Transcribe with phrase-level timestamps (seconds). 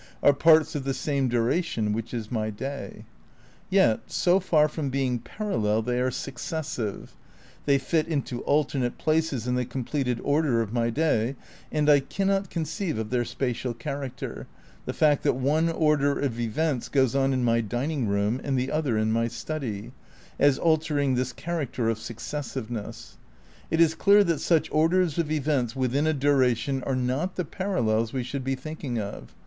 [0.23, 3.05] are "parts of tlie same dura tion ''which is my day;
[3.69, 7.15] yet so far from being parallel they are successive;
[7.67, 11.35] they fit into alternate places in the completed order of my day;
[11.71, 14.47] and I cannot conceive of their spatial character,
[14.87, 18.71] the fact that one order of events goes on in my dining room and the
[18.71, 19.91] other in my study,
[20.39, 23.17] as altering this character of successiveness.
[23.69, 28.11] It is clear that such orders of events withia a duration are not the parallels
[28.11, 29.35] we should be thinking of.